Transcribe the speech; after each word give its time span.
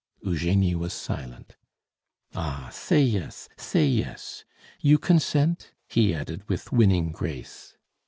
Eugenie 0.23 0.73
was 0.73 0.93
silent. 0.95 1.57
"Ah, 2.33 2.73
yes, 2.89 3.47
say 3.55 3.85
yes! 3.85 4.45
You 4.79 4.97
consent?" 4.97 5.73
he 5.87 6.11
added 6.11 6.49
with 6.49 6.71
winning 6.71 7.11
grace. 7.11 7.77